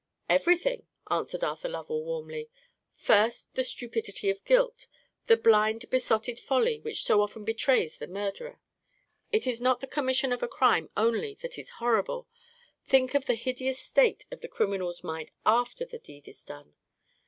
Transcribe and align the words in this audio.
"Everything," 0.27 0.87
answered 1.11 1.43
Arthur 1.43 1.69
Lovell, 1.69 2.03
warmly. 2.03 2.49
"First, 2.95 3.53
the 3.53 3.63
stupidity 3.63 4.31
of 4.31 4.43
guilt, 4.45 4.87
the 5.27 5.37
blind 5.37 5.87
besotted 5.91 6.39
folly 6.39 6.79
which 6.79 7.03
so 7.03 7.21
often 7.21 7.43
betrays 7.45 7.99
the 7.99 8.07
murderer. 8.07 8.59
It 9.31 9.45
is 9.45 9.61
not 9.61 9.79
the 9.79 9.85
commission 9.85 10.31
of 10.31 10.41
a 10.41 10.47
crime 10.47 10.89
only 10.97 11.35
that 11.41 11.59
is 11.59 11.69
horrible; 11.77 12.27
think 12.83 13.13
of 13.13 13.27
the 13.27 13.35
hideous 13.35 13.77
state 13.77 14.25
of 14.31 14.41
the 14.41 14.47
criminal's 14.47 15.03
mind 15.03 15.29
after 15.45 15.85
the 15.85 15.99
deed 15.99 16.27
is 16.27 16.43
done. 16.43 16.73